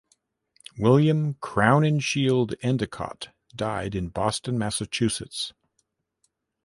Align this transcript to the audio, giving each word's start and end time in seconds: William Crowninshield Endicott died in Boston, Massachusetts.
William 0.79 1.35
Crowninshield 1.35 2.55
Endicott 2.63 3.27
died 3.55 3.93
in 3.93 4.07
Boston, 4.09 4.57
Massachusetts. 4.57 5.53